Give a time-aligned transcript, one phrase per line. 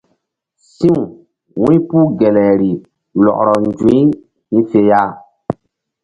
[0.73, 0.99] Si̧w
[1.61, 2.71] wu̧ypuh gelayri
[3.23, 3.97] lɔkrɔ nzu̧y
[4.51, 5.01] hi̧ fe ya.